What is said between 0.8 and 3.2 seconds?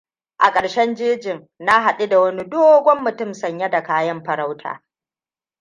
jejin, na haɗu da wani dogon